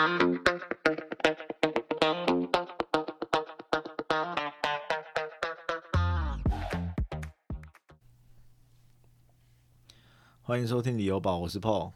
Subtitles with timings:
[0.00, 0.08] 欢
[10.58, 11.92] 迎收听理由宝，我是 Paul。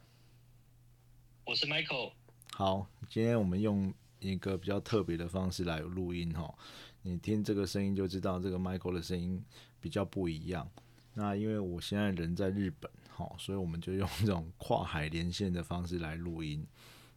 [1.47, 2.13] 我是 Michael。
[2.53, 6.55] 好，今天我们用一个比较特别的方式来录音哈。
[7.01, 9.43] 你听这个声音就知道，这个 Michael 的声音
[9.81, 10.71] 比较不一样。
[11.15, 16.67] 那因为我现在人在日本，哈，所以我们就用这种跨海连线的方式来录音。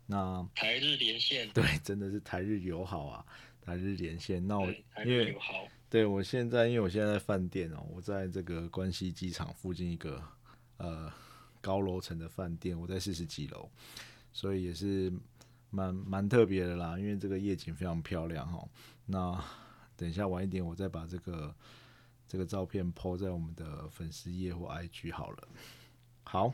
[0.07, 3.25] 那台日连线，对， 真的是台日友好啊，
[3.61, 4.45] 台日连线。
[4.47, 4.65] 那我
[5.05, 10.23] 因为友好，对我现在，因为我现在在饭店哦，我在这个关西机场附近一个
[10.77, 11.13] 呃。
[11.59, 13.69] 高楼层的饭店，我在四十几楼，
[14.31, 15.11] 所以也是
[15.69, 16.97] 蛮蛮特别的啦。
[16.97, 18.65] 因为这个夜景非常漂亮哈。
[19.05, 19.43] 那
[19.97, 21.53] 等一下晚一点，我再把这个
[22.25, 25.47] 这个照片 po 在我们的粉丝页或 IG 好了。
[26.23, 26.53] 好，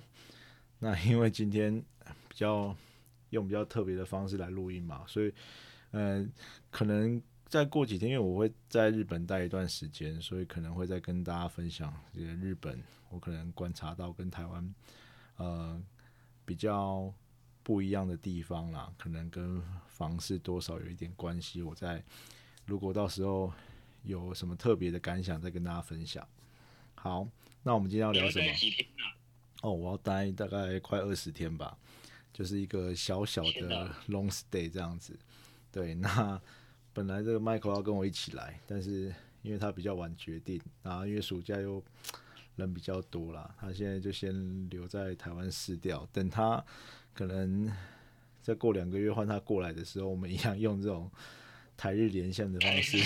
[0.80, 1.80] 那因为今天
[2.28, 2.76] 比较
[3.34, 5.34] 用比较特别的方式来录音嘛，所以
[5.92, 6.32] 嗯，
[6.72, 14.74] 可能再过几天，因为我会在日本待一段时间，所以可能会再跟大家分享这个日本，我可能观察到跟台湾。
[15.38, 15.82] 呃，
[16.46, 17.12] 比较
[17.64, 21.62] 不一样的地方啦，可能跟房市多少有一点关系。
[21.62, 22.04] 我在
[22.66, 23.52] 如果到时候
[24.04, 26.28] 有什么特别的感想，再跟大家分享。
[26.94, 27.28] 好，
[27.64, 28.46] 那我们今天要聊什么？
[29.64, 31.78] 哦，我要待大概快二十天吧，
[32.34, 35.18] 就是一个小小的 long stay 这样子。
[35.72, 36.42] 对，那
[36.92, 41.82] 本来这个 Michael 要跟我一起来，但是因为他比较晚决定，然后因为暑假又。
[42.56, 46.64] 人比较多啦，他现在就先留在台湾试掉，等他
[47.12, 47.68] 可能
[48.44, 51.10] 再过两个月换他过来的时候，我们一样用这种
[51.76, 52.98] 台日连线的方式，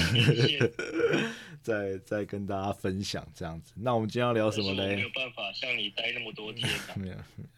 [1.62, 3.74] 再再跟大家分享这样子。
[3.76, 4.96] 那我们今天要聊什么嘞？
[4.96, 6.70] 没有办法像你待那么多天。
[6.96, 7.16] 没有，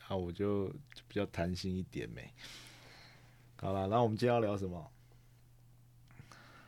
[0.07, 0.67] 啊，我就
[1.07, 2.27] 比较弹性一点没。
[3.57, 4.91] 好了，那我们今天要聊什么？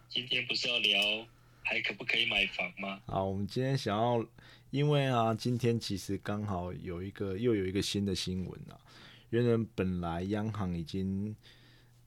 [0.10, 1.28] 今天不是要聊
[1.64, 3.02] 还可不可以买房吗？
[3.06, 4.26] 啊，我们今天想要。
[4.72, 8.80] 因为啊，今天其实刚好有一个又有一个新的新闻啊。
[9.30, 11.36] 原本本来央行已经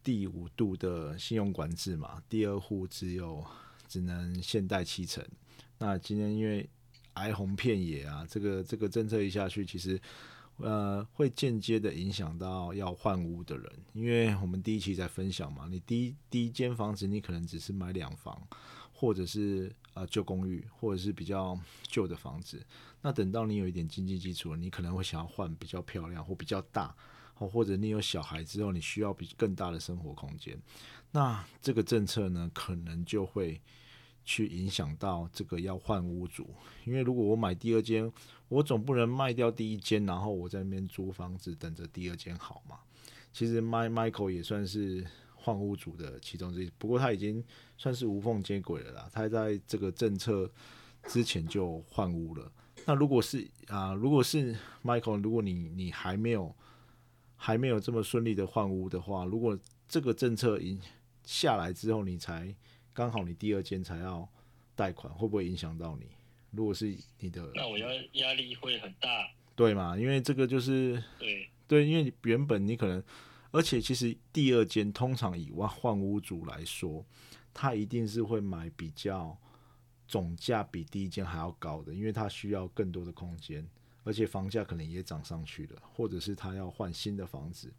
[0.04, 3.44] 第五度的信用管制嘛，第二户只有
[3.88, 5.26] 只能限贷七成。
[5.78, 6.68] 那今天因为
[7.14, 10.00] 哀鸿遍野啊，这个这个政策一下去，其实
[10.58, 13.72] 呃会间接的影响到要换屋的人。
[13.94, 18.40] 因为我们第一期在分享嘛，你第一第一间房子你可能只是买两房。
[18.96, 22.64] 或者是呃旧公寓，或者是比较旧的房子，
[23.02, 26.94] 那等到你有一点经济基础了，你可能会想要换比较漂亮或比较大，
[27.34, 30.58] 或或者你有小孩之后，你需要比更大的生活空间，
[31.10, 33.60] 那这个政策呢，可能就会
[34.24, 36.48] 去影响到这个要换屋主，
[36.84, 38.10] 因为如果我买第二间，
[38.48, 42.78] 我总不能卖掉第一间，然后我在那边租房子等着第二间好嘛？
[43.32, 45.06] 其实 My Michael 也算是。
[45.36, 47.44] 换屋主的其中之一，不过他已经
[47.76, 49.10] 算是无缝接轨了啦。
[49.12, 50.50] 他在这个政策
[51.06, 52.50] 之前就换屋了。
[52.86, 56.56] 那如果是啊，如果是 Michael，如果你你还没有
[57.44, 60.80] 还没有这么顺利的换屋的话，如果这个政策影
[61.24, 62.56] 下来之后，你才
[62.94, 64.26] 刚好你第二间才要
[64.74, 66.06] 贷款，会不会影响到你？
[66.52, 69.94] 如果是你的，那我要压力会很大，对嘛？
[69.94, 73.04] 因为这个就是对对，因为原本你可能。
[73.50, 77.04] 而且其实第二间通常以外换屋主来说，
[77.52, 79.38] 他一定是会买比较
[80.08, 83.68] 总价比第一间还要高的，因为他需要更多的空间，
[84.04, 87.72] 而且房价可能也涨上去了，或者是他要换新的房子，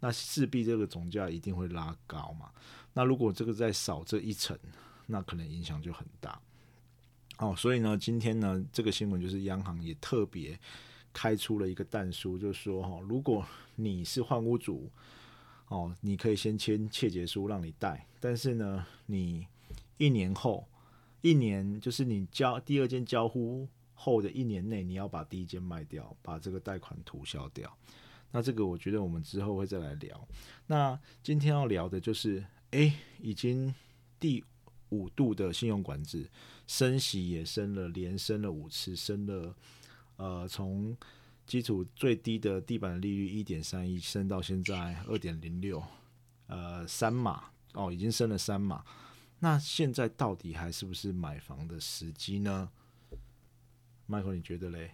[0.00, 2.50] 那势必这个总价一定会拉高嘛。
[2.94, 4.58] 那如果这个再少这一层，
[5.06, 6.40] 那可能影响就很大。
[7.38, 10.58] 哦，所以呢，今天呢，这个新闻就是央行也特别
[11.12, 13.44] 开出了一个弹书，就说哈，如果
[13.76, 14.90] 你是换屋主。
[15.68, 19.46] 哦，你可以先签切结书让你贷，但是呢，你
[19.96, 20.68] 一年后，
[21.22, 23.66] 一年就是你交第二间交户
[24.02, 27.72] 后的一年内，你要把第一间卖掉，把这个贷款涂销掉。
[28.32, 30.28] 那这个我觉得我们之后会再来聊。
[30.66, 33.72] 那今天要聊的就是，哎，已经
[34.18, 34.44] 第
[34.88, 36.28] 五度的信用管制，
[36.66, 39.54] 升息也升了，连升了五次，升了，
[40.16, 40.96] 呃，从。
[41.44, 45.82] 基础最低的地板利率一点三一升到现在二点零六，
[46.46, 48.84] 呃，三码哦，已经升了三码。
[49.40, 52.70] 那现在到底还是不是买房的时机呢
[54.12, 54.90] ？Michael，你觉得嘞？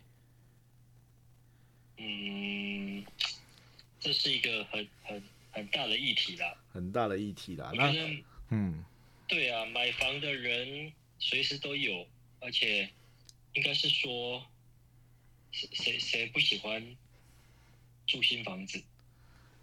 [1.97, 3.05] 嗯，
[3.99, 7.73] 这是一个很很很大的议题啦，很大的议题啦。
[7.75, 7.93] 那
[8.51, 8.85] 嗯，
[9.27, 12.07] 对啊，买房的人随时都有，
[12.39, 12.89] 而且
[13.55, 14.47] 应该是说。
[15.51, 16.95] 谁谁谁不喜欢
[18.07, 18.81] 住新房子？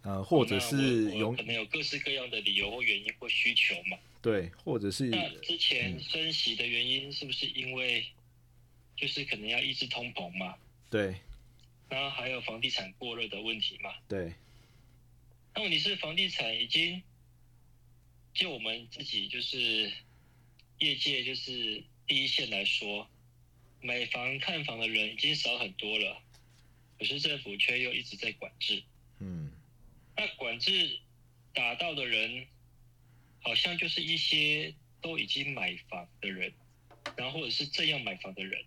[0.02, 3.96] 呃，或者是有可能有各式各样的理由或原因或需求嘛。
[4.20, 8.04] 对，或者是那之前升息的原因是不是因为
[8.96, 10.58] 就是可能要抑制通膨嘛？
[10.90, 11.16] 对
[11.90, 13.94] 然后还有房地产过热的问题嘛？
[14.08, 14.34] 对，
[15.54, 17.02] 那问题是房地产已经
[18.34, 19.92] 就我们自己就是
[20.80, 23.08] 业界就是第一线来说，
[23.82, 26.22] 买房看房的人已经少很多了，
[26.98, 28.84] 可是政府却又一直在管制。
[29.20, 29.52] 嗯
[30.18, 31.00] 那管制
[31.54, 32.48] 打到的人，
[33.42, 36.52] 好像就是一些都已经买房的人，
[37.16, 38.64] 然后或者是这样买房的人。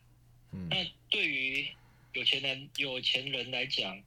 [0.53, 1.69] 嗯那对于
[2.15, 4.03] 有钱人有钱人来讲，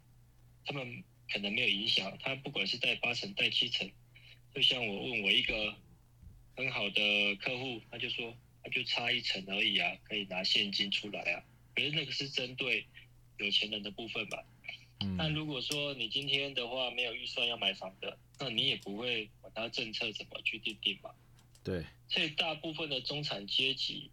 [0.66, 2.18] 他们可能没有影响。
[2.20, 3.90] 他不管是贷八成、贷七成，
[4.54, 5.76] 就像我问我一个
[6.56, 11.44] 很好的客户，他就说他就差一成而已啊，可以拿现金出来啊。
[11.76, 12.86] 可是那个是针对
[13.38, 14.44] 有钱人的部分吧？
[15.18, 21.10] 那嗯如果说你今天的话没有预算要买房的，那你也不会管他政策怎么去定定嘛。
[21.64, 24.12] 对，所以大部分的中产阶级，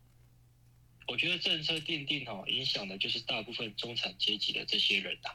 [1.08, 5.34] 我觉得政策定定哦、影响的就是大部分中产阶级的这些人啊。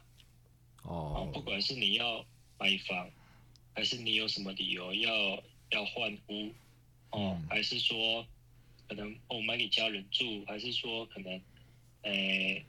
[0.83, 2.25] 哦，不哦管是你要
[2.57, 3.09] 买房，
[3.73, 6.47] 还是你有什么理由要要换屋，
[7.09, 8.25] 哦，嗯还是说
[8.87, 11.41] 可能哦买给家人住，还是说可能，
[12.03, 12.63] 诶、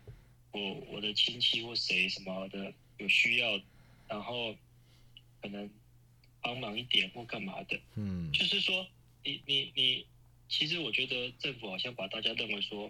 [0.52, 3.60] 我我的亲戚或谁什么的有需要，
[4.08, 4.56] 然后
[5.42, 5.68] 可能
[6.40, 8.86] 帮忙一点或干嘛的，嗯就是说
[9.22, 10.06] 你你你，
[10.56, 12.88] 其实我觉得政府好像把大家认为说，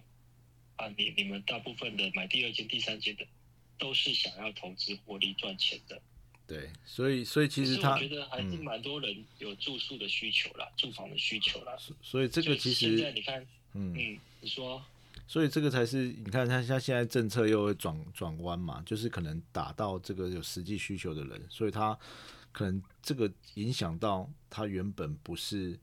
[0.76, 3.26] 啊，你你们大部分的买第二间、第三间的，
[3.78, 5.98] 都是想要投资获利赚钱的。
[6.46, 11.74] 对，所以所以其实他我觉得还是嗯蛮多人有住宿的需求啦，住房的需求啦。
[11.78, 13.40] 所所以这个其实现在你看，
[13.72, 14.84] 嗯嗯，你说，
[15.26, 21.98] 所以这个才是你看他他现在政策又会转转弯嘛，就是可能打到这个有实际需求的人，所以他
[22.52, 25.78] 可能这个影响到他原本不是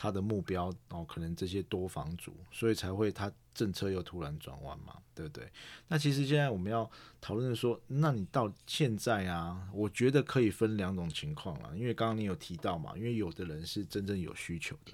[0.00, 5.50] 他的目标哦，可能这些多房主，所以才会他政策又突然转弯嘛，对不对？
[5.88, 6.88] 那其实现在我们要
[7.20, 14.92] 讨论的说，那你到现在啊，我觉得可以分两种情况了，因为刚刚你有提到嘛，因为有的人是真正有需求的。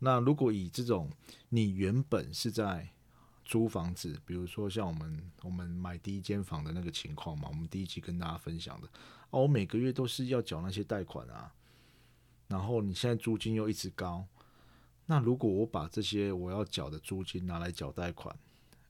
[0.00, 1.08] 那如果以这种
[1.50, 2.88] 你原本是在
[3.44, 8.88] 租房子，比如说像我们我们买第一间房的那个情况嘛，我们第一期跟大家分享的，
[9.30, 11.52] 哦，我每个月都是要缴那些贷款啊，
[12.48, 14.26] 然后你现在租金又一直高，
[15.06, 18.36] 那如果我把这些我要缴的租金拿来缴贷款，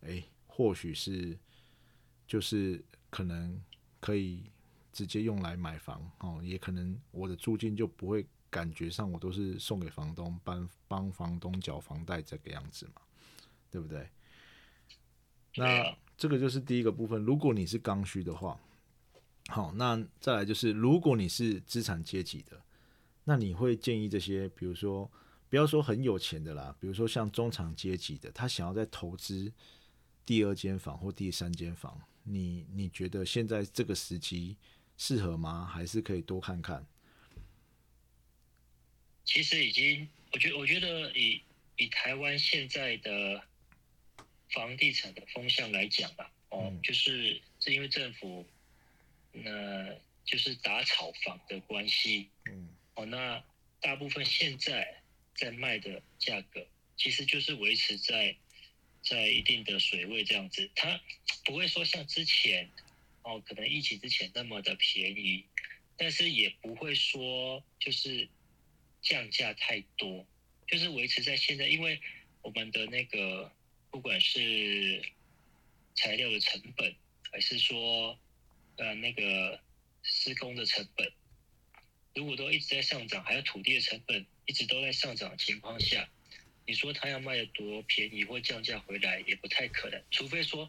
[0.02, 1.36] 诶，或许是
[2.26, 3.60] 就是可能
[4.00, 4.44] 可以
[4.92, 13.02] 直接用来买房哦，也可能我的租金就不会感觉上我都是送给房东，帮帮房东缴房贷这个样子嘛，
[13.70, 14.08] 对不对？
[15.56, 17.24] 那啊这个就是第一个部分。
[17.24, 18.58] 如果你是刚需的话，
[19.48, 22.60] 好，那再来就是，如果你是资产阶级的，
[23.28, 25.10] 那你会建议这些，比如说
[25.50, 29.52] 不要说很有钱的啦，比如说像中产阶级的，他想要再投资
[30.24, 34.56] 第二间房或第三间房，你你觉得现在这个时机
[34.96, 35.66] 适合吗？
[35.66, 36.86] 还是可以多看看？
[39.26, 41.42] 其实已经，我觉我觉得以
[41.76, 43.42] 以台湾现在的
[44.54, 48.46] 房地产的风向来讲吧，哦，嗯就是是因为政府，
[49.32, 49.94] 那
[50.24, 53.44] 就是打炒房的关系，嗯哦，那
[53.80, 55.00] 大部分现在
[55.36, 58.34] 在卖的价格，其实就是维持在
[59.02, 61.00] 在一定的水位这样子，它
[61.44, 62.68] 不会说像之前
[63.22, 65.44] 哦，可能疫情之前那么的便宜，
[65.96, 68.28] 但是也不会说就是
[69.00, 70.26] 降价太多，
[70.66, 72.00] 就是维持在现在，因为
[72.42, 73.52] 我们的那个
[73.92, 75.00] 不管是
[75.94, 76.92] 材料的成本，
[77.30, 78.18] 还是说
[78.76, 79.60] 呃那个
[80.02, 81.12] 施工的成本，
[82.18, 86.10] 如果都一直在上涨，还有土地的成本一直都在上涨的情况下，
[86.66, 90.68] 你说它要卖的多便宜或降价回来也不太可能，除非说，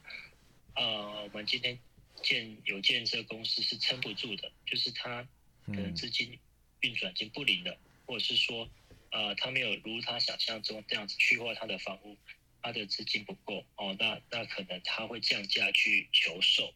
[0.75, 1.79] 呃，我们今天
[2.22, 5.27] 建有建设公司是撑不住的，就是它
[5.65, 6.38] 可能嗯资金
[6.82, 7.75] 运转已经不灵了，
[8.06, 8.70] 或者是说，
[9.10, 12.15] 呃，他没有如他想象中这样子去化他的房屋，
[12.62, 16.72] 他的资金不够哦，那那可能他会降价去求售。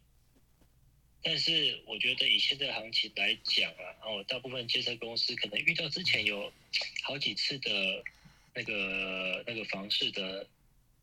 [1.24, 6.52] 但是我觉得以现在行情来讲啊，哦，大部分建设公司可能遇到之前有
[7.02, 8.04] 好几次的
[8.54, 10.46] 那个那个房市的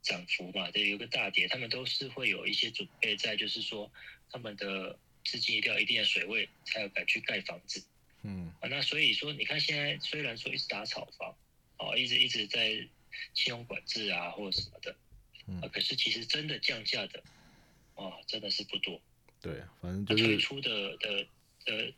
[0.02, 3.90] 涨幅嘛，对，有个大跌，他们都是会有一些准备在，就是说
[4.30, 7.82] 他们的资金一定要一定的水位，才有敢去盖房子。
[8.22, 11.34] 嗯啊，那所以说，你看现在虽然说一直打炒房，
[11.78, 12.68] 哦，一直一直在
[13.32, 14.94] 信用管制啊或者什么的，
[15.46, 17.22] 嗯啊，可是其实真的降价的，
[17.94, 19.00] 哦，真的是不多。
[19.40, 21.26] 对，反正它就是推出的的
[21.66, 21.92] 呃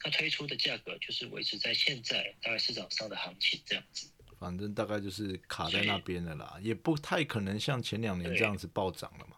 [0.00, 4.08] 它推出的价格就是维持在现在大概市场上的行情这样子。
[4.38, 9.36] 反正大概就是卡在那边的啦，也不太可能像前两年这样子暴涨了嘛。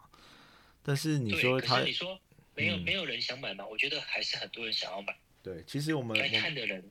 [0.83, 2.19] 但是你说他，你说
[2.55, 3.67] 没有没有人想买吗？
[3.67, 5.15] 我觉得还是很多人想要买。
[5.43, 6.83] 对，其实我们来看的人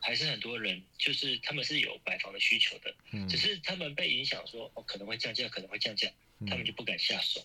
[0.00, 6.10] 还是很多人，就是他们是有买房的需求的，嗯只是他们被影响说哦可能会降价，可能会降价，
[6.46, 7.40] 他们就不敢下手。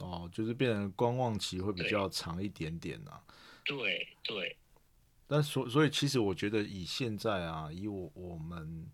[0.00, 3.22] 哦，就是变成观望期会比较长一点点啊。
[3.64, 4.56] 对对。
[5.26, 8.90] 但所所以其实我觉得以现在啊，以我我们。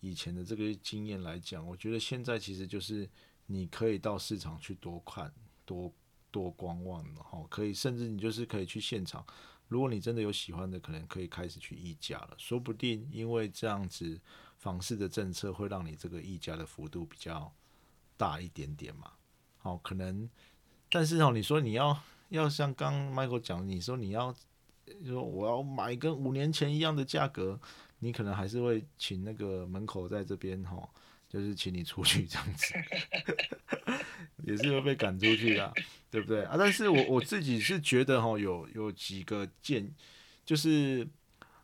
[0.00, 3.10] 以前的这个经验来讲，我觉得现在其实就是
[3.46, 5.34] 你可以到市场去多看、
[5.64, 5.92] 多
[6.30, 7.44] 多观望了哈。
[7.50, 9.26] 可以，甚至你就是可以去现场。
[9.66, 12.36] 如果你真的有喜欢的，可能可以开始去议价了。
[12.38, 14.20] 说不定因为这样子
[14.56, 17.52] 房市的政策会让你这个议价的幅度比较
[18.16, 19.10] 大一点点嘛。
[19.58, 20.28] 好，可能，
[20.90, 21.98] 但是哦，你说你要
[22.30, 24.34] 要像刚 Michael 讲，你说你要
[25.04, 27.60] 说我要买跟五年前一样的价格。
[28.00, 30.88] 你可能还是会请那个门口在这边哈，
[31.28, 32.72] 就是请你出去这样子，
[34.46, 35.74] 也是会被赶出去的，
[36.08, 36.54] 对不对啊？
[36.56, 39.92] 但是我我自己是觉得哈，有有几个建，
[40.44, 41.08] 就是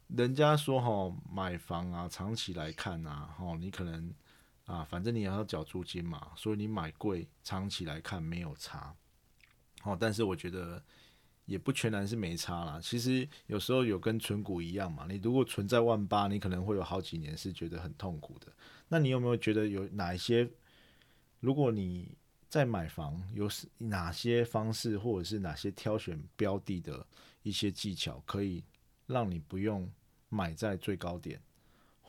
[0.09, 4.13] 人家说哈，买房啊，长期来看啊，哈，你可能
[4.65, 8.95] 啊，反正你也要缴租金嘛，所以你买贵，长期来看没有差，
[9.83, 10.83] 哦，但是我觉得。
[11.47, 15.05] 也不全然是没差啦，其实有时候有跟存股一样嘛。
[15.07, 18.51] 你如果存在万八，你可能会有好几年是觉得很痛苦的。
[18.89, 20.49] 那你有没有觉得有哪一些？
[21.41, 22.17] 如果你
[22.49, 27.07] 在买房，有哪些方式或者是哪些挑选标的的
[27.43, 28.65] 一些技巧，可以
[29.07, 29.87] 让你不用
[30.31, 31.39] 买在最高点，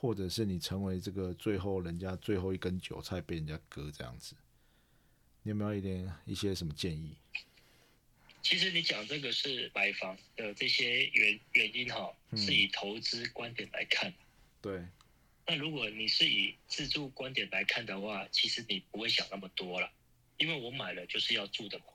[0.06, 4.36] 或者是你成为这个最后人家最后一根韭菜被人家割这样子？
[5.42, 7.18] 你有没有一点一些什么建议？
[8.44, 14.14] 其实你讲这个是买房的这些原原因哈，是以投资观点来看。
[14.62, 14.86] 对。
[15.48, 19.92] 那如果你是以自住观点来看的话，其实你不会想那么多了，
[20.38, 21.86] 因为我买了就是要住的嘛。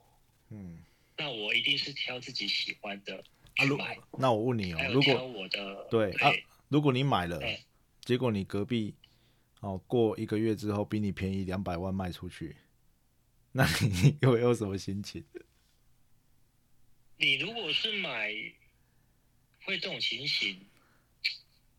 [0.49, 0.79] 嗯。
[1.17, 3.23] 那我一定是挑自己喜欢的
[3.55, 3.97] 去买。
[4.19, 6.29] 那我问你哦，如果我的对啊，
[6.67, 7.39] 如果你买了，
[8.01, 8.95] 结果你隔壁
[9.59, 12.55] 哦过一个月之后比你便宜两百万卖出去，
[13.51, 15.23] 那你又有什么心情？
[17.17, 18.33] 你如果是买，
[19.63, 20.59] 会这种情形，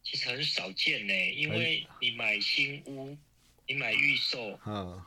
[0.04, 1.30] 其实很少见呢。
[1.32, 3.18] 因为你买新屋，
[3.66, 5.02] 你买预售，嗯，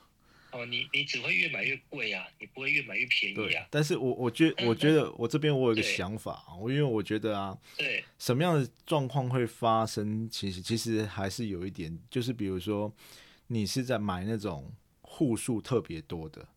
[0.55, 3.67] 哦，你你只会越买越贵啊，你不会越买越便宜啊。
[3.69, 10.29] 但是我我觉我觉得我这边我有一个想法，我因为我觉得啊，对，什么样的状况会发生？
[10.29, 12.91] 其实其实还是有一点，就是比如说，
[13.47, 14.71] 你是在买那种
[15.01, 16.47] 户数特别多的。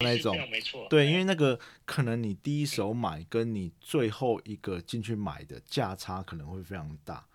[0.00, 7.26] 那种没错，对，因为那个可能你第一手买跟你最后一个进去买的价差可能会非常大。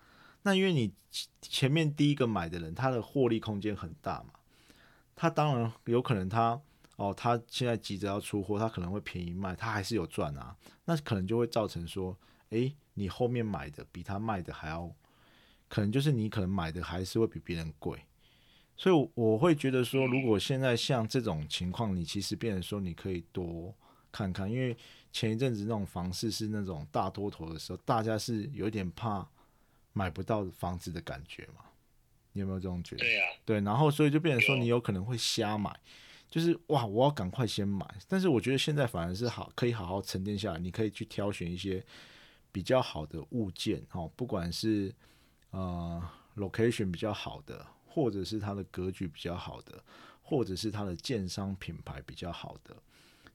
[0.44, 0.92] 那因为你
[1.40, 4.34] 前面第一个买的人，他的获利空间很大嘛，
[5.14, 6.60] 他当然有可能他
[6.96, 10.56] 哦，他现在急着要出货，他可能会便宜卖，他还是有赚啊。
[10.84, 12.16] 那可能就会造成说，
[12.50, 14.92] 诶，你后面买的比他卖的还要，
[15.68, 17.98] 可能就是你可能买的还是会比别人贵。
[18.76, 23.74] 所以我会觉得说，如果现在像这种情况，你其实变成说你可以多
[24.10, 24.76] 看看，因为
[25.12, 29.26] 前一阵子那种房市是那种大多头的时候，大家是有点怕
[29.92, 31.64] 买不到房子的感觉嘛。
[32.32, 33.04] 你有没有这种觉得？
[33.44, 35.74] 对然后所以就变成说你有可能会瞎买，
[36.30, 37.86] 就是哇，我要赶快先买。
[38.08, 41.84] 但是我觉得现在反而是好，可以好好沉淀下来，你可以去挑选一些
[42.50, 44.94] 比较好的物件哦，不管是
[45.50, 46.02] 呃
[46.36, 47.66] location 比较好的。
[47.94, 49.84] 或者是它的格局比较好的，
[50.22, 52.74] 或者是它的建商品牌比较好的，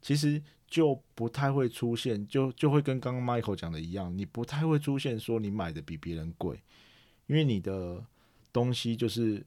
[0.01, 6.59] 其实就不太会出现，就就会跟刚刚 Michael 讲的一样，你不太会出现说你买的比别人贵，
[7.27, 8.03] 因为你的
[8.51, 9.45] 东西就是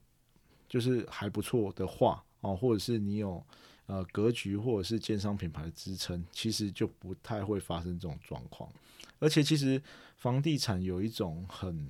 [0.69, 3.45] 就是还不错的话哦，或者是你有
[3.87, 8.71] 呃格局或者是建商品牌的支撑，其实就不太会发生这种状况。
[9.19, 9.83] 而且其实
[10.17, 11.89] 房地产有一种很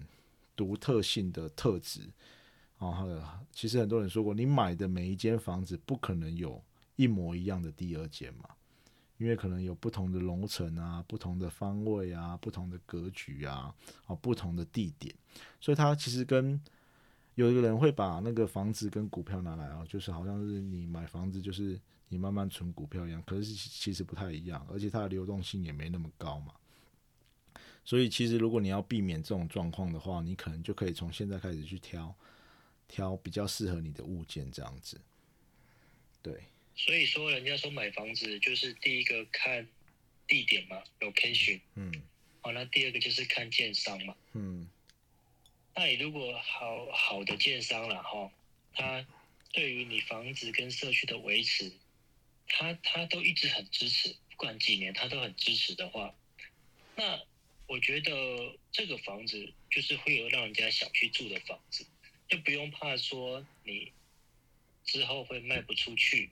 [0.57, 2.01] 独特性的特质。
[2.79, 6.65] 哦，其实很多人说过，你买的每一间房子不可能有
[6.97, 8.49] 一模一样的第二间嘛，
[9.19, 13.75] 因为可能有不同的楼层啊、不同的方位啊、不同的格局啊、
[14.07, 15.15] 哦不同的地点，
[15.61, 16.59] 所以它其实跟
[17.41, 26.55] 有一个人会把那个房子跟股票拿来啊，就是好像是你买房子就是你慢慢存股票一样，可是其实不太一样，而且它的流动性也没那么高嘛。
[27.85, 32.15] 所以其实如果你要避免这种状况的话，你可能就可以从现在开始去挑。
[32.93, 35.01] 挑比较适合你的物件，这样子，
[36.21, 36.43] 对。
[36.75, 39.65] 所以说，人家说买房子就是第一个看
[40.27, 41.61] 地点嘛，location。
[41.77, 42.03] 嗯。
[42.41, 44.13] 好，那第二个就是看建商嘛。
[44.33, 44.69] 嗯
[45.75, 48.31] 那你如果好好的建商了哈，
[48.75, 49.07] 他
[49.53, 51.73] 对于你房子跟社区的维持，
[52.47, 56.15] 他他都一直很支持，不管几年他都很支持的话，
[56.97, 57.23] 那
[57.67, 61.87] 我觉得这个房子就是会有让人家想去住的房子，
[62.29, 63.93] 就不用怕说你
[64.85, 66.31] 之后会卖不出去，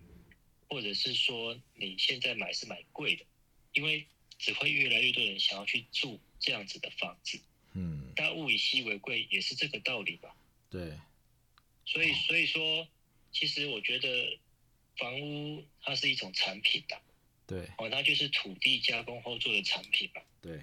[0.68, 3.24] 或者是说你现在买是买贵的，
[3.72, 7.40] 因为只会越来越多人想要去住这样子的房子。
[7.78, 10.34] 嗯，但物以稀为贵，也是这个道理吧。
[10.68, 10.98] 对，
[11.86, 12.88] 所以，所以说，
[13.30, 14.38] 其实我觉得
[14.96, 17.00] 房屋它是一种产品的，
[17.46, 20.20] 对，哦，它就是土地加工后做的产品嘛。
[20.42, 20.60] 对，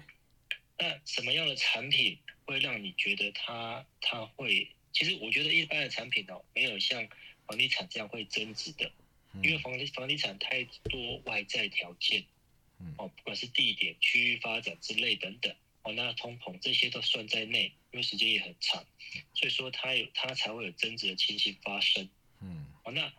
[0.78, 4.70] 那什么样的产品会让你觉得它它会？
[4.92, 7.06] 其实我觉得一般的产品哦，没有像
[7.46, 8.90] 房地产这样会增值的，
[9.32, 12.24] 嗯因为房地房地产太多外在条件，
[12.78, 15.54] 嗯哦，不管是地点、区域发展之类等等，
[15.86, 18.84] 哦，那通膨这些都算在内，因为时间也很长，
[19.34, 22.08] 所以说它有它才会有增值的情形发生。
[22.40, 23.12] 嗯哦，那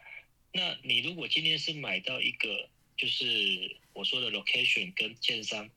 [0.52, 5.70] 那你如果今天是买到一个，就是我说的 location 跟建商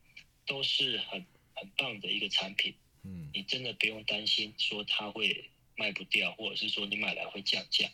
[0.45, 7.89] 都是很很棒的一个产品，嗯你真的不用担心说它会卖不掉，或者是说你买来会降价。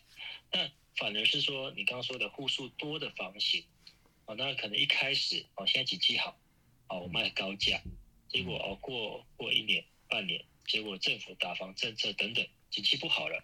[0.51, 3.63] 那反而是说你刚刚说的户数多的房型，
[4.25, 6.35] 哦，那可能一开始哦，现在景气好，
[6.87, 7.79] 哦，我卖高价，
[8.29, 13.43] 结果哦过过一年半年，结果政府打房政策等等，景气不好了，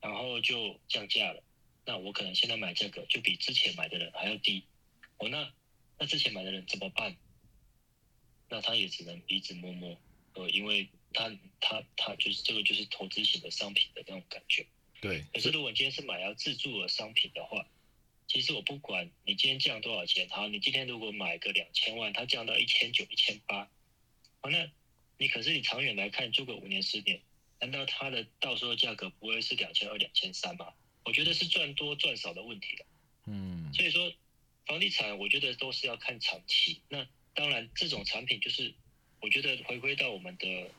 [0.00, 1.42] 然后就降价了。
[1.84, 4.64] 那我可能现在买这个就比之前买的人还要低，
[5.18, 5.52] 哦，那
[5.98, 7.16] 那之前买的人怎么办？
[8.48, 9.98] 那他也只能鼻子摸摸，
[10.34, 14.66] 呃，因为他他他就是这个就是投资型的商品的那种感觉。
[15.00, 17.66] 对，可是如果你今天是买要自住的商品的话，
[18.28, 23.68] 其实我不管你今天降多少钱，好，你今天如果买个两千万，它降到一千九、一千八，
[24.42, 24.68] 好，那
[25.18, 27.20] 你可是你长远来看，住个五年、十年，
[27.60, 30.74] 难道它的到时候价格不会是两千二、两千三吗？
[31.04, 32.86] 我觉得是赚多赚少的问题了。
[33.26, 34.12] 嗯所以说，
[34.66, 36.80] 房地产我觉得都是要看长期。
[36.88, 38.74] 那当然，这种产品就是
[39.20, 40.70] 我觉得回归到我们的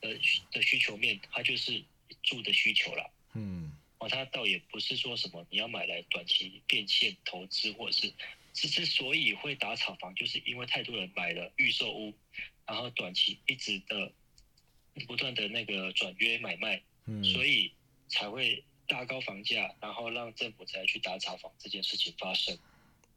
[0.00, 0.14] 呃
[0.50, 1.82] 的需求面，它就是
[2.22, 3.12] 住的需求了。
[3.34, 8.12] 嗯哦，它倒也不是说什么你要买来短期变现投资，或者是
[8.54, 12.12] 之之所以会打炒房，就是因为太多人买了预售屋，
[12.66, 14.12] 然后短期一直的
[15.06, 17.72] 不断的那个转约买卖，嗯，所以
[18.08, 22.58] 才会大高房价，然后让政府才去打炒房这件事情发生。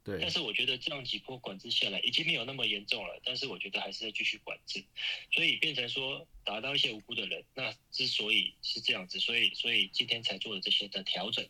[0.04, 3.20] 对但，是我觉得这样几波管制下来，已经没有那么严重了。
[3.24, 4.84] 但是我觉得还是要继续管制，
[5.32, 7.44] 所以变成说打到一些无辜的人。
[7.54, 11.44] 那之所以是这样子，所以所以今天才做了这些的调整。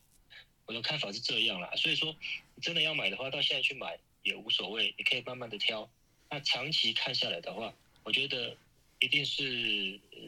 [0.65, 1.77] 我的看法是这样啦。
[1.77, 2.17] 所以说，
[2.55, 5.91] 你真的要买的话，到现在去买也无所谓，你可以慢慢的挑。
[6.31, 7.75] 那长期看下来的话，
[8.07, 8.57] 我觉得
[9.01, 10.19] 一定是呃，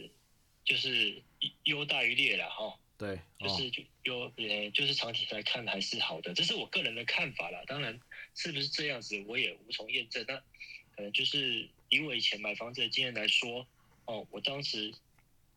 [0.65, 1.23] 就是
[1.63, 2.77] 优大于劣了哈。
[2.99, 7.63] 对，哦，就是就有呃，就是长期来看还是好的，这是我个人的看法啦。
[7.69, 8.01] 当然，
[8.35, 10.25] 是不是这样子，我也无从验证。
[10.27, 10.35] 那
[10.97, 13.65] 可能就是以我以前买房子的经验来说，
[14.07, 14.93] 哦，我当时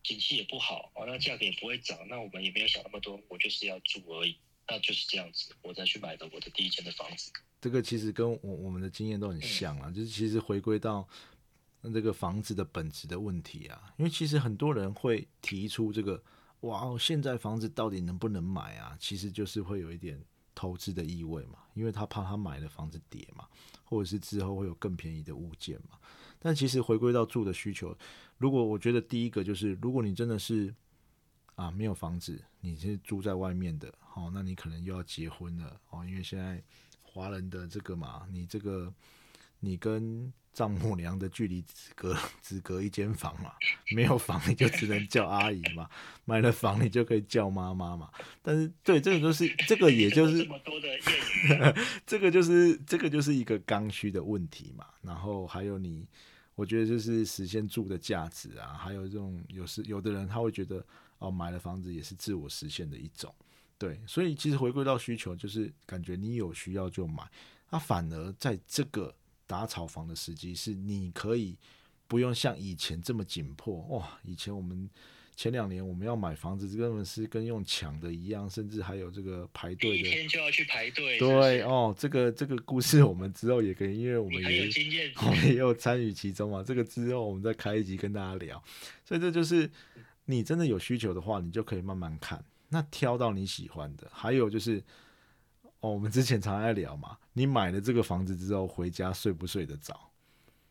[0.04, 4.36] 景气也不好，哦，那价格也不会涨，那我们也没有想那么多，我就是要住而已，
[4.68, 7.32] 那就是这样子，我才去买的我的第一间的房子。
[7.60, 11.08] 这个其实跟我我们的经验都很像啊，就是其实回归到
[11.82, 16.22] 那这个房子的本质的问题啊，因为其实很多人会提出这个，
[16.60, 18.96] 哇，现在房子到底能不能买啊？
[19.00, 23.46] 其实就是会有一点投资的意味嘛，因为他怕他买的房子跌嘛，
[23.84, 25.98] 或者是之后会有更便宜的物件嘛。
[26.38, 27.96] 但其实回归到住的需求，
[28.38, 30.72] 如果我觉得第一个就是，如果你真的是
[31.56, 36.62] 啊没有房子，你是住在外面的，哦，那你可能又要结婚了哦，因为现在
[37.02, 38.92] 华人的这个嘛，你这个
[39.58, 43.52] 你跟丈母娘的距离只隔只隔一间房嘛，
[43.94, 45.88] 没有房你就只能叫阿姨嘛，
[46.24, 48.10] 买了房你就可以叫妈妈嘛。
[48.42, 50.46] 但是对这个就是这个也就是
[52.06, 54.86] 这个就是这个就是一个刚需的问题嘛。
[55.00, 56.06] 然后还有你，
[56.54, 60.84] 我觉得就是实现住的价值啊，还有这种有时有的人他会觉得
[61.18, 63.34] 哦，买了房子也是自我实现的一种。
[63.78, 67.28] 对，所以其实回归到需求，就是感觉你有需要就买，
[67.68, 69.12] 那、反而在这个
[69.52, 71.54] 打草房的时机，是你可以
[72.08, 74.18] 不用像以前这么紧迫哇。
[74.24, 74.88] 以前我们
[75.36, 80.08] 前两年我们要买房子，根本是跟用抢的一样，甚至还有这个排队的。
[80.08, 86.62] 天就要去排队，对，哦，这个这个故事我们之后也可以，因为我们也有经验，我们也有参与其中嘛。
[86.62, 88.64] 这个之后我们再开一集跟大家聊。
[89.04, 89.70] 所以这就是
[90.24, 94.10] 你真的有需求的话，你就可以慢慢看，那挑到你喜欢的。
[94.14, 94.82] 还有就是，
[95.82, 99.94] 哦，我们之前常在聊嘛，你买了这个房子之后回家睡不睡得着？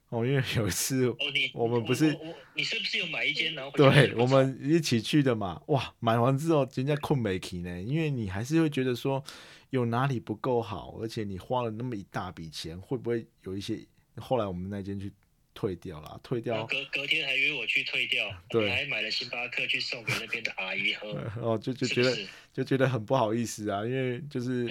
[0.10, 2.18] 哦，因为有一次哦，你我们不是
[2.56, 9.24] 你是不是有买一间，然后回对我们一起去的嘛，哇，买完之后人家困没起呢，因为你还是会觉得说
[9.70, 13.80] 有哪里不够好，而且你花了那么一大笔钱，会不会有一些？
[14.18, 15.12] 后来我们那间去
[15.54, 16.66] 退掉了，退掉。
[16.66, 18.70] 隔隔天还约我去退掉，对。
[18.70, 21.10] 还买了星巴克去送给那边的阿姨喝，
[21.42, 22.18] 哦，就就觉得？
[22.54, 24.66] 就觉得很不好意思啊，因为就是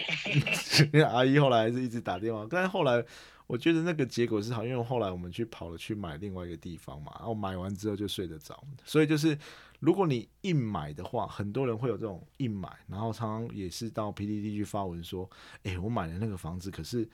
[0.93, 3.03] 因为阿姨后来还是一直打电话，但是后来
[3.47, 9.37] 我觉得那个结果是好，因为后来我们去跑了去买另外一个地方嘛，然后买完之后就睡得着，所以就是
[9.79, 15.29] 如果你硬买的话，很多人会有这种硬买，然后常常也是到 PDD 去发文说，
[15.63, 17.09] 诶，我买了那个房子，可是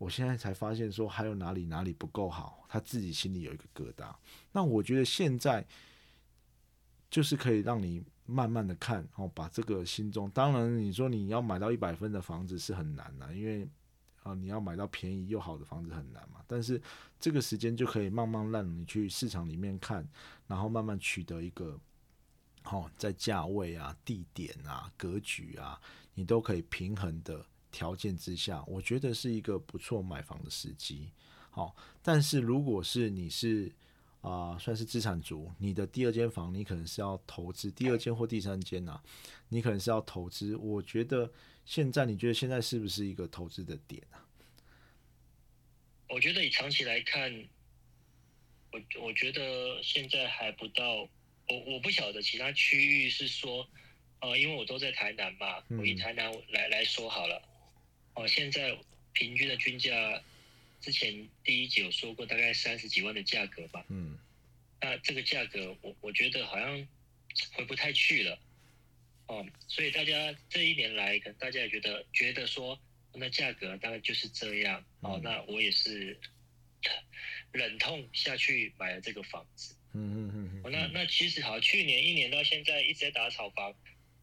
[0.00, 4.10] 我现在才发现说还有哪里哪里不够好，他自己心里有一个疙瘩。
[4.50, 5.62] 那我觉得现在
[7.10, 13.68] 就是可以让你慢慢的看，哦，把这个心中，当然你说你要买到一百分的房子是很难的、因为
[14.22, 16.42] 啊、你要买到便宜又好的房子很难嘛。
[16.46, 16.80] 但是
[17.18, 20.08] 这个时间就可以慢慢让你去市场里面看，
[20.46, 21.78] 然后慢慢取得一个，
[22.64, 25.78] 哦，在价位啊、地点啊、格局啊，
[26.14, 31.10] 你都可以平衡的条件之下，我觉得是一个不错买房的时机。
[31.50, 33.72] 好、但是如果是你是
[34.22, 39.02] 啊、算是资产族，你的第二间房你可能是要投资，第二间或第三间啊，
[39.48, 40.54] 你可能是要投资。
[40.56, 41.32] 我觉得
[41.64, 44.20] 现在你觉得现在是不是一个投资的点啊？
[46.10, 47.32] 我觉得以长期来看，
[48.72, 51.08] 我我觉得现在还不到，
[51.48, 53.66] 我我不晓得其他区域是说，
[54.20, 57.40] 呃，因为我都在台南嘛，嗯我以台南来来说好了，
[58.14, 58.76] 哦、现在
[59.12, 60.22] 平均的均价，
[60.80, 64.18] 之前第一集有说过，大概三十几万的价格吧，嗯。
[64.80, 66.88] 那这个价格我我觉得好像
[67.52, 68.38] 回不太去了，
[69.26, 72.80] 哦，所以大家这一年来，可能大家也觉得觉得说，
[73.12, 75.22] 那价格大概就是这样，哦，嗯。
[75.22, 76.18] 那我也是
[77.52, 79.74] 忍痛下去买了这个房子。
[79.92, 83.74] 嗯嗯嗯哦那那其实好，去年一年到现在一直在打炒房，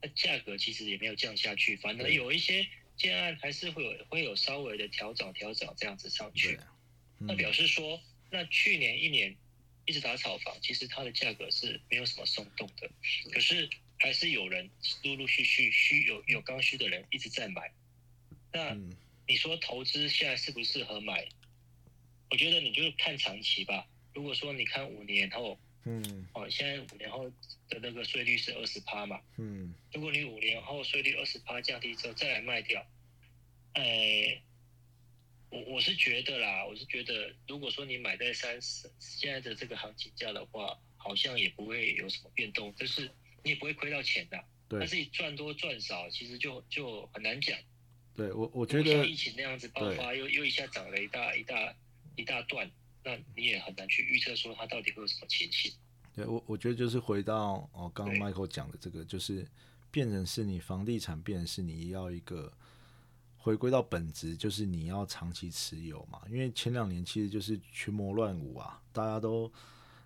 [0.02, 2.65] 那价格其实也没有降下去，反而有一些
[2.98, 6.60] 建案还是会有会有稍微的调整调整这样子上去。
[7.20, 9.36] 嗯那表示说，那去年一年
[9.86, 12.90] 一直打炒房，其实它的价格是没有什么松动的，
[13.32, 14.70] 可是还是有人
[15.04, 17.72] 陆陆续续需有有刚需的人一直在买。
[18.52, 18.96] 那嗯
[19.28, 21.28] 你说投资现在适不适合买？
[22.30, 23.88] 我觉得你就看长期吧。
[24.14, 27.30] 如果说你看五年后，嗯哦，现在五年后
[27.69, 32.86] 的那个税率是二十趴嘛，嗯如果你五年后税率二十趴降低之后再来卖掉，
[33.73, 33.84] 呃，
[35.50, 43.10] 我我是觉得啦，我是觉得，如果说你买在三十现在的这个行情价的话，好像也不会有什么变动，就是
[43.43, 44.43] 你也不会亏到钱的。
[44.69, 47.58] 对但是你赚多赚少，其实就就很难讲。
[48.13, 51.73] 对，我我我觉得像疫情那样子爆发，又又一下涨了一大一大
[52.17, 52.69] 一大段，
[53.08, 55.72] 那你也很难去预测说它到底会有什么情形。
[56.13, 59.48] 对我我觉得就是回到哦，刚刚 Michael 讲的这个，就是
[59.89, 62.52] 变成是你房地产，变成是你要一个
[63.38, 66.22] 回归到本质，就是你要长期持有嘛。
[66.30, 69.50] 因为前两年其实就是群魔乱舞啊，大家都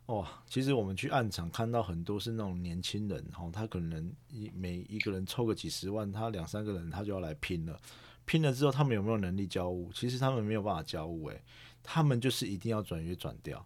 [0.05, 7.81] 哦，其实我们去暗场看到很多是那种年轻人哦，他可能一每一个人凑个几十万，他两三个人他就要来拼了。
[8.25, 9.91] 拼了之后，他们有没有能力交屋？
[9.93, 11.41] 其实他们没有办法交屋，诶，
[11.83, 13.65] 他们就是一定要转约转掉，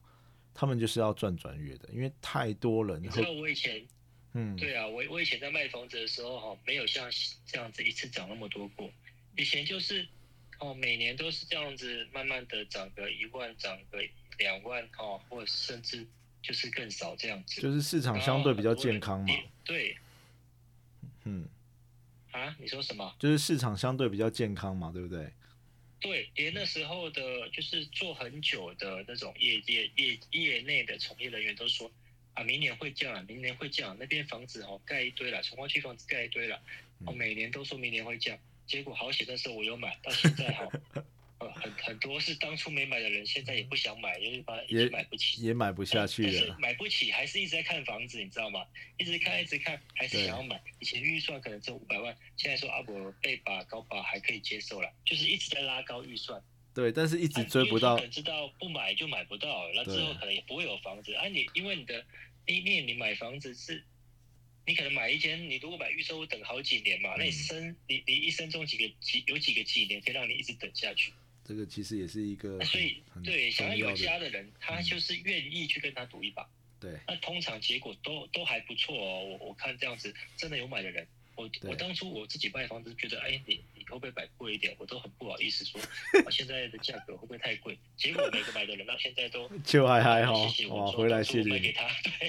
[0.54, 3.86] 他们就是要赚转约的，因为太多人你知道，我以前
[4.34, 7.10] 嗯，对啊，我我以前在卖房子的时候哈，没有像
[7.46, 8.92] 这样子一次涨那么多过。
[9.38, 10.06] 以前就是
[10.60, 14.00] 哦，每年都是这样子，慢慢的涨个一万，涨个
[14.38, 16.06] 两万哦，或甚至
[16.42, 17.62] 就是更少这样子。
[17.62, 19.98] 就是市场相对比较健康嘛对
[21.24, 21.48] 嗯，
[22.32, 23.16] 啊，你说什么？
[23.18, 25.32] 就是市场相对比较健康嘛，对不对？
[26.00, 31.92] 对，连那时候的，就是做很久的那种业业业业内的从业人员都说
[32.34, 36.58] 啊，明年会降啊，明年会降，那边房子哦盖一堆了，从化区房子盖一堆了，
[37.06, 37.18] 哦，嗯。
[37.18, 40.70] 每年都说明年会降，结果好险那时候我有买，到现在哈、
[41.40, 45.42] 呃，很很多是当初没买的人，现在也不想买，因为把也买不起。
[45.42, 48.66] 也买不下去但是了，买不起，还是一直在看房子，你知道吗？
[48.98, 50.62] 一直看，一直看，还是想要买。
[50.80, 56.42] 以前预算可能只有五百万，现在说阿伯被把高把还可以接受了，就是一直在拉高预算。
[56.74, 61.14] 对，但是一一直追不到可，能知道不买就买不到，那之后可能也不会有房子。
[61.16, 62.06] 啊你，因为你的，
[62.46, 63.84] 因为你买房子是，
[64.66, 71.12] 你可能买一间，你如果买预售屋等好几年嘛，那你嗯生你你一生中几个几有几个几年可以让你一直等下去？
[71.48, 76.46] 这个其实也是一个所以很对想要有家的人，他嗯就是愿意去跟他赌一把。
[76.80, 79.24] 对，那通常结果都都还不错哦。
[79.24, 84.76] 我我看这样子，真的有买的人，我对我当初我自己卖房子，觉得哎，你你可不可以摆贵一点？
[84.78, 85.80] 我都很不好意思说，
[86.26, 87.78] 啊，现在的价格会不会太贵？
[87.96, 91.60] 结果每个买的人到现在都 就还还好谢谢，我哇，回来谢谢你。
[91.60, 91.76] 对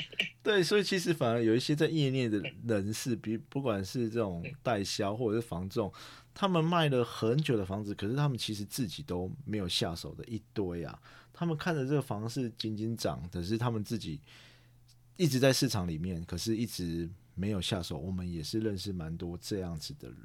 [0.43, 5.93] 对，所以其实反而有一些在业内的人士，比不管是这种代销或者是房仲，
[6.39, 11.01] 他们卖了很久的房子，可是他们其实自己都没有下手的一堆啊。
[11.33, 14.21] 他们看着这个房市紧紧涨，可是他们自己
[15.17, 17.97] 一直在市场里面，可是一直没有下手。
[17.97, 20.19] 我们也是认识蛮多这样子的人，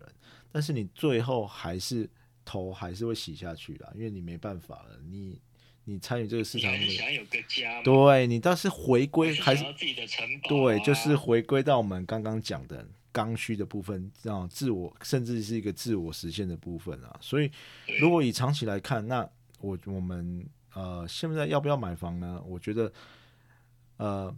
[0.52, 2.10] 但是你最后还是
[2.43, 5.39] 头还是会洗下去啦，因为你没办法了，你
[5.86, 17.17] 你参与这个市场想有个家，对你倒是回归还是自己的城堡啊、对，就是回归到我们刚刚讲的刚需的部分，让自我甚至是一个自我实现的部分啊。
[17.21, 17.52] 所以，
[18.00, 19.28] 如果以长期来看，那
[19.60, 22.41] 我我们呃现在要不要买房呢？
[22.45, 22.91] 我觉得
[23.97, 24.36] 呃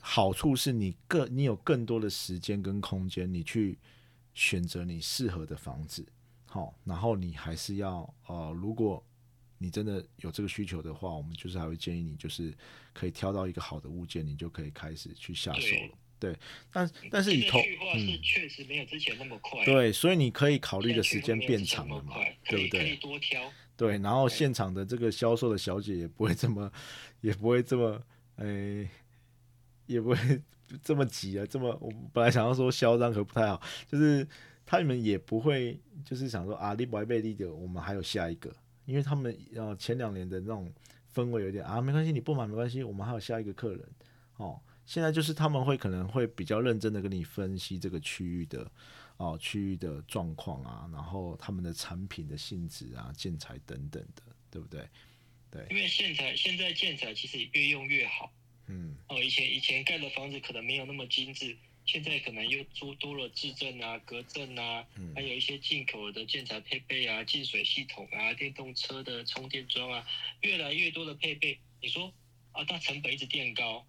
[0.00, 3.78] 好处是你更你有更多的时间跟空间，你去
[4.34, 6.06] 选择你适合的房子。
[6.46, 9.04] 好，然后你还是要呃，如果
[9.58, 12.56] 你真的有这个需求的话，我们就是还会建议你，就是
[12.94, 15.98] 可以挑到一个好的物件，你就可以开始去下手了。
[16.20, 16.36] 对，
[16.72, 17.60] 但但是以投
[17.94, 22.96] 嗯确实没有之前那么快，对，所以你可以考虑的时间变长了嘛对不对可以对？
[22.96, 23.40] 多挑，
[23.76, 26.70] 对，然后现场的这个销售的小姐也不会这么，
[27.20, 28.02] 也不会这么，
[28.36, 28.88] 诶、
[29.86, 30.42] 也不会
[30.82, 34.26] 这么急啊，这么我本来想要说嚣张，可不太好，就是
[34.66, 38.52] 他们也不会就是想说啊，你不会被 leader，我们还有下一个，
[38.86, 40.72] 因为他们呃前两年的那种
[41.14, 43.80] 氛围有点啊，没关系，你不买没关系，我们还有下一个客人
[44.38, 44.60] 哦。
[44.88, 48.72] 现在就是他们会可能会比较认真的跟你分析这个区域的
[49.18, 54.88] 哦区域的状况啊，然后他们的产品的性质啊、建材等等的，对不对？
[55.50, 58.32] 对因为现在现在建材其实越用越好
[58.68, 61.54] 嗯，哦，以前以前盖的房子可能没有那么精致。
[61.84, 70.06] 现在可能又多多了质证啊、隔震啊，嗯还有一些进口的建材配备啊、净水系统啊、电动车的充电桩啊，
[70.40, 71.58] 越来越多的配备。
[71.82, 72.12] 你说
[72.52, 73.86] 啊，那成本一直垫高，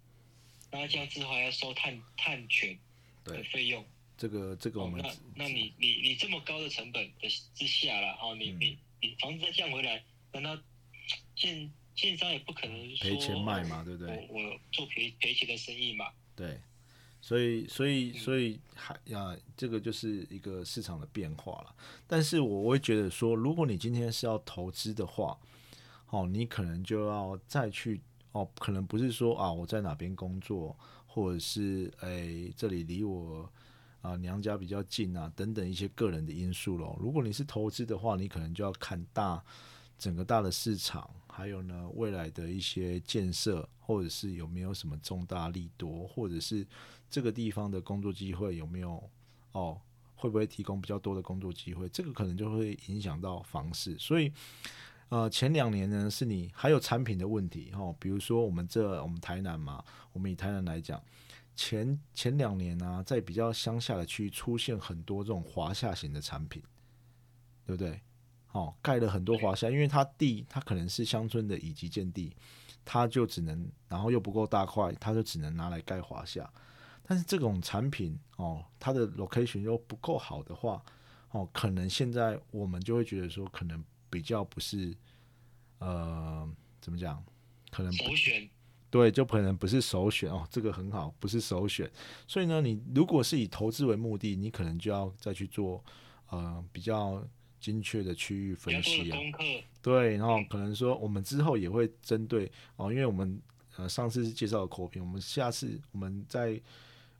[0.70, 2.78] 然后这样之后还要收碳碳权
[3.24, 3.84] 的对费用，
[4.16, 10.02] 这个这个我哦，们那那你你你这么高的成本的之下了，哦，你嗯你你房子再降回来，
[10.32, 10.56] 难道
[11.34, 14.28] 建建商也不可能赔钱卖嘛，对不对？
[14.30, 16.06] 我我做赔赔钱的生意嘛？
[16.36, 16.60] 对，
[17.20, 21.74] 所以所以所以还啊，这个就是一个市场的变化了。
[22.06, 25.38] 但是我会觉得说，如果你今天是要投资的话，
[26.10, 28.00] 哦，你可能就要再去
[28.32, 33.50] 哦，可能不是说啊我在哪边工作，或者是诶这里离我
[34.02, 36.96] 啊娘家比较近啊等等一些个人的因素咯。
[37.00, 39.42] 如果你是投资的话，你可能就要看大
[39.98, 46.64] 整个大的市场，还有呢未来的一些建设，或者是有没有什么重大利多，或者是
[47.10, 49.02] 这个地方的工作机会有没有
[49.50, 49.80] 哦，
[50.14, 51.88] 会不会提供比较多的工作机会？
[51.88, 54.32] 这个可能就会影响到房市，所以。
[55.10, 61.02] 呃，前两年呢，是你还有产品的问题哈、哦，比如说我们这我们台南嘛，我们以台南来讲，
[61.56, 66.62] 前前两年呢、在比较乡下的区域出现很多这种华夏型的产品，
[67.66, 68.00] 对不对？
[68.52, 72.32] 哦，盖了很多华夏，因为它地它可能是乡村的乙级建地，
[72.84, 76.48] 它就只能，然后又不够大块，它就只能拿来盖华夏。
[77.02, 80.80] 但是这种产品哦，它的 location 又不够好的话，
[81.32, 84.94] 哦，可能现在我们就会觉得说，可能比较不是，
[85.78, 86.46] 呃，
[86.80, 87.24] 怎么讲？
[87.70, 88.50] 可能不首选
[88.90, 91.88] 对，就可能不是首选哦，这个很好，不是首选。
[92.26, 95.84] 所以呢，你如果是以投资为目的，你可能就要再去做
[96.30, 97.24] 呃比较
[97.60, 99.18] 精确的区域分析啊。
[99.80, 103.40] 对，然后可能说我们之后也会针对哦，因为我们
[103.76, 106.60] 呃上次是介绍的口评，我们下次我们在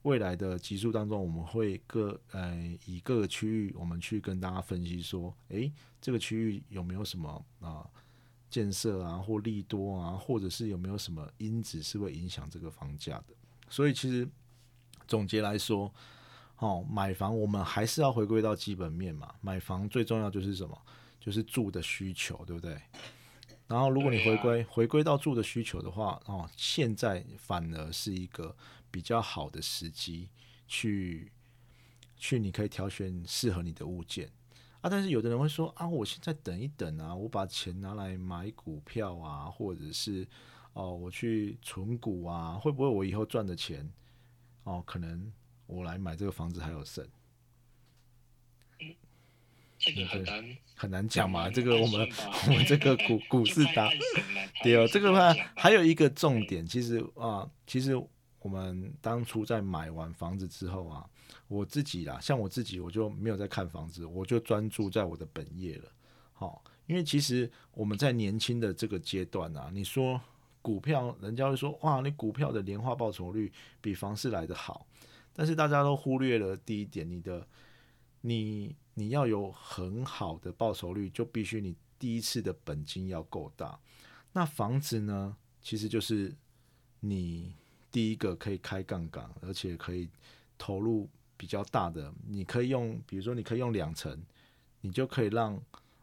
[0.03, 7.87] 未来的集数当中，我们会各呃以各个区域我们去跟大家分析说，诶，这个区域有没有什么啊、
[8.49, 13.35] 建设啊或利多啊，或者是有没有什么因子是会影响这个房价的？
[13.69, 14.27] 所以其实
[15.07, 15.93] 总结来说，
[16.59, 20.77] 哦，买房我们还是要回归到基本面嘛，买房最重要就是什么？
[21.21, 22.81] 就是住的需求，对不对？
[23.67, 28.57] 然后如果你回归、回归到住的需求的话，哦，现在反而是一个
[28.91, 30.29] 比较好的时机
[30.67, 31.31] 去
[32.17, 34.31] 去，你可以挑选适合你的物件
[34.81, 34.91] 啊。
[34.91, 40.27] 但是有的人会说啊，我现在等一等啊，我把钱拿来买股票啊，或者是
[40.73, 43.91] 哦，我去存股啊，会不会我以后赚的钱
[44.65, 45.33] 哦，可能
[45.67, 47.07] 我来买这个房子还有剩？
[49.83, 52.07] 这个很难很难讲嘛，这个我们
[52.49, 57.93] 我们这个股股市就看达暗神了对哦，这个话还有一个重点，其实啊，其实
[58.41, 61.09] 我们当初在买完房子之后啊，
[61.47, 65.85] 我自己啦，像我自己，我就没有在看房子，我就专注在我的本业了。
[66.33, 70.21] 好，因为其实我们在年轻的这个阶段啊，你说
[70.63, 74.87] 股票，人家会说哇，你股票的年化报酬率比房市来的好，
[75.35, 77.47] 但是大家都忽略了第一点，你的
[78.23, 83.79] 你你要有很好的报酬率，就必须你第一次的本金要够大。
[84.33, 86.35] 那房子呢，其实就是
[87.01, 87.55] 你
[87.91, 90.09] 第一个可以开杠杆，而且可以
[90.57, 92.13] 投入比较大的。
[92.29, 94.21] 你可以用，比如说你可以用两成，
[94.81, 95.61] 你就可以让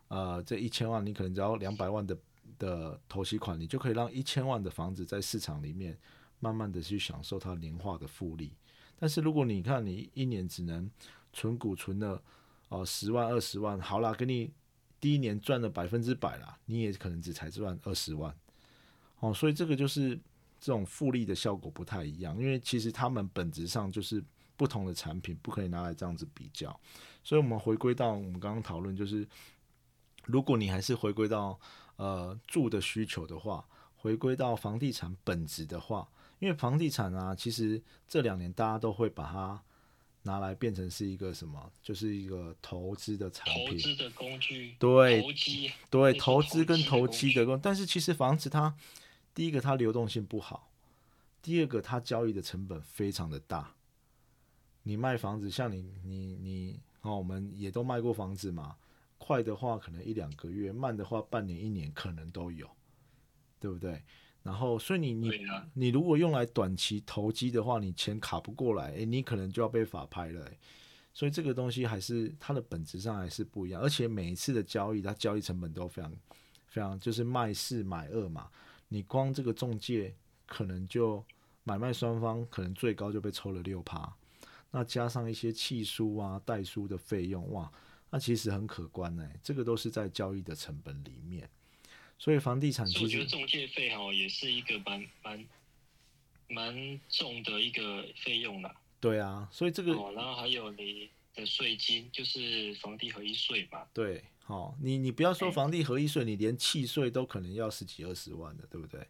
[0.08, 2.18] 呃这一千万，你可能只要两百万的
[2.58, 5.98] 的投息款，你就可以让一千万的房子在市场里面
[6.40, 8.54] 慢慢的去享受它年化的复利。
[9.00, 10.90] 但是如果你看你一年只能
[11.34, 12.22] 存股存了
[12.70, 14.52] 哦十万二十万，好啦，给你。
[15.00, 18.36] 第一年赚了百分之百啦，你也可能只才赚二十万，
[19.20, 20.20] 哦，所以这个就是
[20.60, 24.24] 这种复利的效果不太一样，因为其实他们本质上就是
[24.56, 26.78] 不同的产品，不可以拿来这样子比较。
[27.24, 29.28] 所以，我们回归到我们刚刚讨论，就是
[30.26, 31.60] 如果你还是回归到
[31.98, 33.66] 呃住的需求的话，
[33.96, 39.62] 回归到房地产本质的话，因为房地产啊，其实这两年大家都会把它。
[40.24, 41.72] 拿来变成是一个什么？
[41.82, 44.76] 就是一个投资的产品，投资的工具。
[44.78, 45.72] 对，投机。
[45.90, 47.58] 对，投资跟投机的工。
[47.64, 48.76] 但是其实房子它，
[49.38, 50.72] 第一个它流动性不好，
[51.44, 53.72] 第二个它交易的成本非常的大。
[54.82, 58.76] 你卖房子，像你你你哦，我们也都卖过房子嘛。
[59.20, 62.68] 快的话可能一两个月，慢的话半年一年可能都有，
[63.60, 64.02] 对不对？
[64.42, 65.32] 然后，所以你你
[65.76, 70.50] 你如果用来短期投机的话，你钱卡不过来，诶，你可能就要被法拍了。
[71.14, 76.12] 所以这个东西还是它的本质上还是不一样，而且每一次的交易，它交易成本都非常
[76.66, 78.50] 非常，就是卖四买二嘛。
[78.90, 81.24] 你光这个中介可能就
[81.64, 84.16] 买卖双方可能最高就被抽了六趴，
[84.72, 87.72] 那加上一些契书啊、代书的费用，哇，
[88.10, 89.30] 那其实很可观呢。
[89.44, 91.50] 这个都是在交易的成本里面。
[92.18, 95.46] 所以房地产，我觉得中介费哈也是一个蛮蛮
[96.48, 98.76] 蛮重的一个费用啦。
[99.00, 103.86] 对啊，所以这个哦，然后还有你的税金，就是房地合一税嘛。
[103.94, 109.06] 对，好，你你不要说房地合一税，你连契税都可能要十几二十万的，对不对？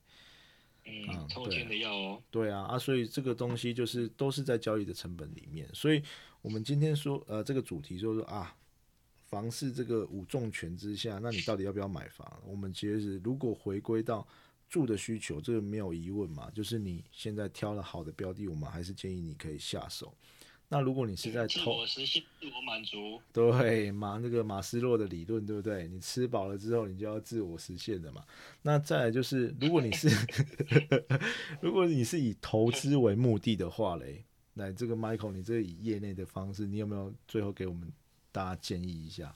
[0.84, 2.22] 嗯，抽签的要哦。
[2.32, 5.70] 对啊，啊，所以这个东西就是都是在交易的成本里面。
[5.74, 6.02] 所以
[6.42, 8.56] 我们今天说，呃，这个主题就是说啊。
[9.30, 12.42] 房市这个五重权之下，那你到底要不要买房？
[12.46, 14.26] 我们其实如果回归到
[14.70, 20.14] 住的需求，这个没有疑问嘛，就是你现在挑了好的标的，我们还是建议你可以下手。
[20.70, 25.88] 那如果你是在自我实现、自我满足，对马那个马斯洛的理论，对不对？
[25.88, 28.26] 你吃饱了之后，你就要自我实现的嘛。
[28.62, 30.10] 那再来就是，如果你是
[31.62, 34.24] 如果你是以投资为目的的话嘞，
[34.56, 37.92] 来这个 Michael，你这以业内的方式，你有没有最后给我们？
[38.30, 39.36] 大家建议一下。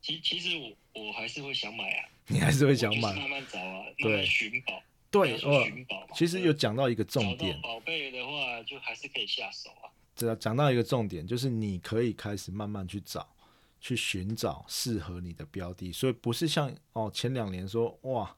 [0.00, 2.08] 其其实我我还是会想买啊。
[2.28, 3.12] 你还是会想买。
[3.16, 4.80] 慢慢找啊，慢慢寻宝。
[5.10, 6.06] 对，寻宝。
[6.14, 7.60] 其实有讲到一个重点。
[7.60, 9.90] 宝贝的话，就还是可以下手啊。
[10.18, 13.26] 这讲到一个重点，就是你可以开始慢慢去找，
[13.80, 15.92] 去寻找适合你的标的。
[15.92, 18.36] 所以不是像哦前两年说哇，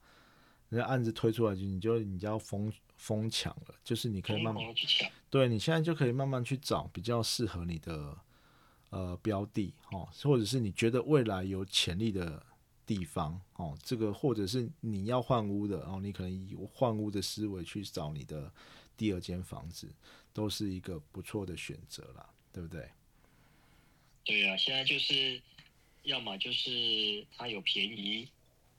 [0.68, 5.06] 人家案子推出来就你就你就要疯疯抢了，就是你可以慢慢去。
[5.30, 8.16] 对你现在就可以慢慢去找比较适合你的。
[8.92, 12.44] 呃，标的哦，或者是你觉得未来有潜力的
[12.84, 18.52] 地方哦，这个或者是你要换屋的哦，你可能以换屋的思维去找你的
[18.96, 19.88] 第二间房子，
[20.32, 22.88] 都是一个不错的选择啦，对不对？
[24.24, 25.40] 对啊，现在就是
[26.02, 28.28] 要么就是它有便宜，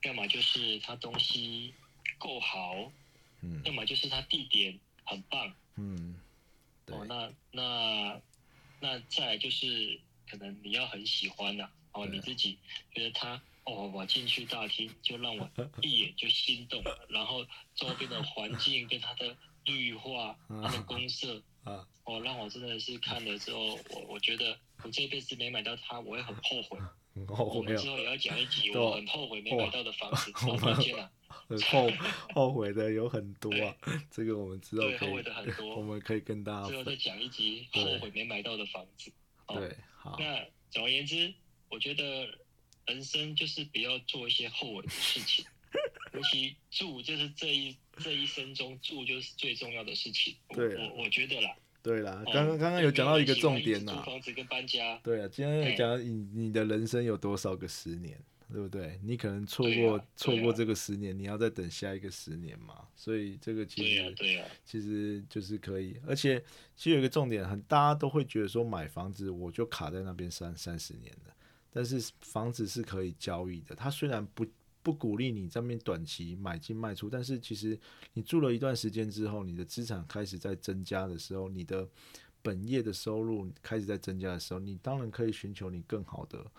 [0.04, 1.74] 要么就是它东西
[2.18, 2.92] 够好，
[3.42, 6.16] 嗯，要么就是它地点很棒，嗯，
[6.88, 8.22] 哦，那那。
[8.84, 12.58] 那再来就是可能你要很喜欢呐，哦，你自己
[12.92, 15.48] 觉得它哦，我进去大厅就让我
[15.84, 26.80] 一眼就心动了，然后周边的环境跟它的绿化、它的公社啊，哦，让我真的是看了之后，我我觉得我这辈子没买到它，我会很后悔。
[27.28, 31.12] 我们之后也要讲一集，我很后悔没买到的房子，好抱歉啊。
[31.70, 31.92] 后
[32.34, 33.76] 后悔的有很多啊，
[34.10, 39.12] 这个我们知道，后悔的很多， 我们可以跟大家最后再讲一集后悔没买到的房子。
[39.48, 40.16] 对，好。
[40.18, 41.34] 那总而言之，
[41.70, 42.38] 我觉得
[42.86, 45.44] 人生就是不要做一些后悔的事情，
[46.14, 50.36] 尤其住就是这一这一生中住就是最重要的事情。
[50.50, 51.56] 对，我我觉得啦。
[51.84, 55.00] 对啦，刚刚刚刚有讲到一个重点呐，租房子跟搬家。
[55.04, 58.20] 对啊，今天有讲你你的人生有多少个十年？
[58.54, 59.00] 对不对？
[59.02, 62.86] 你可能错过、错过这个十年，你要再等下一个十年嘛。
[62.98, 66.38] 所以这个其实、对啊、其实就是可以，而且
[66.76, 71.34] 其实有一个重点，很大家都会觉得说买房子我就卡在那边三三十年了，
[71.72, 74.46] 但是房子是可以交易的，它虽然不
[74.84, 77.80] 不鼓励你这边短期买进卖出，但是其实
[78.14, 81.88] 你住了一段时间之后，你的资产开始在增加的时候，你的
[82.42, 86.52] 本业的收入开始在增加的时候，你当然可以寻求你更好的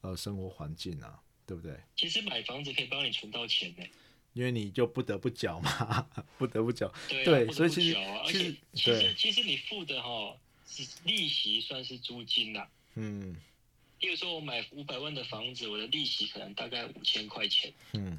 [0.00, 1.78] 呃生活环境啊，对不对？
[1.96, 3.84] 其实买房子可以帮你存到钱呢。
[4.34, 6.06] 因为你就不得不缴嘛，
[6.38, 6.92] 不得不缴。
[7.08, 12.68] 对啊，对不得不所以其实其实且其实对其实你付的哈是利息算是租金啦。
[12.94, 13.34] 嗯
[14.00, 17.72] 例如说，我买五百万的房子，我的利息可能大概五千块钱。
[17.94, 18.18] 嗯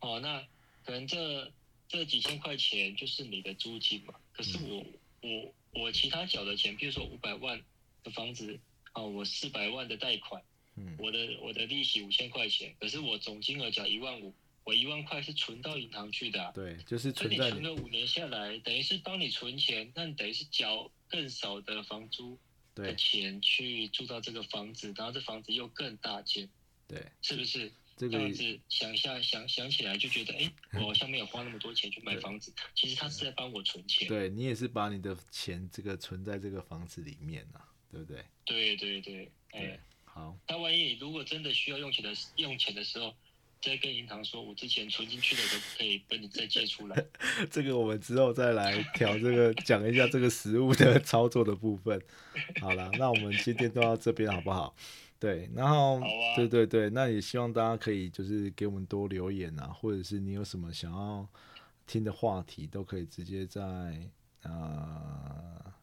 [0.00, 0.40] 哦，那
[0.84, 1.52] 可能这
[1.88, 4.14] 这几千块钱就是你的租金嘛。
[4.32, 4.84] 可是我、
[5.22, 7.60] 我我其他缴的钱，比如说五百万
[8.02, 8.58] 的房子，
[8.94, 10.42] 哦，我四百万的贷款，
[10.76, 14.34] 嗯我的我的利息五千块钱，可是我总金额缴一万五，
[14.64, 16.52] 我一万块是存到银行去的、啊。
[16.52, 22.38] 对，就是所以你存了五年下来，等于是帮你存钱，那你等于是缴更少的房租
[22.78, 26.48] 的对钱去住到这个房子，然后这房子又更大间，
[26.86, 27.70] 对是不是？
[27.96, 34.06] 这个这样子想一下想想起来就觉得，哎， 我好像没有花那么多钱去买房子，其实他是在帮我存钱。
[34.06, 38.24] 对你也是把你的钱这个存在这个房子里面啊，对不对？
[38.44, 43.12] 对对对，哎对，，好，那万一你如果真的需要用钱的用钱的时候，
[43.60, 47.04] 再跟银行说，我之前存进去的都可以跟你再借出来。
[47.50, 52.00] 这个我们之后再来调这个讲一下这个实物的 操作的部分。
[52.60, 54.74] 好了，那我们今天都到这边好不好？
[55.20, 56.06] 对，然后、啊
[56.36, 61.28] 对对对，那也希望大家可以就是给我们多留言啊，或者是你有什么想要
[61.86, 63.60] 听的话题，都可以直接在
[64.42, 65.74] 呃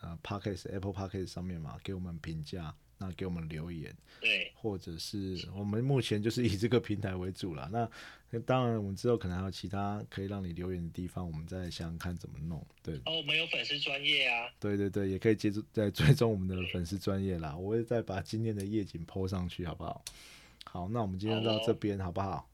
[0.00, 3.92] 呃 Podcast Apple Podcast 上面嘛给我们评价，那给我们留言。
[4.20, 7.68] 对，或者是我们目前就是以这个平台为主啦。
[7.72, 7.90] 那
[8.28, 12.64] 那当然，我们之后可能还有其他可以让你留言的地方，我们再想想看怎么弄。
[12.82, 17.56] 对，哦，我们有粉丝专业啊，对对对，也可以接触再追踪我们的粉丝专业啦。
[17.56, 20.04] 我会再把今天的夜景 PO 上去，好不好？
[20.64, 22.48] 好，那我们今天到这边好不好？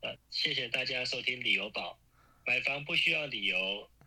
[0.00, 1.98] 呃，谢谢大家收听旅游宝，
[2.46, 3.56] 买房不需要理由，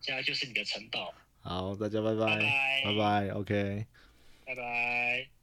[0.01, 1.13] 家就是你的城堡。
[1.41, 3.85] 好，大家拜拜，拜拜拜拜，OK。
[4.49, 5.38] 拜拜。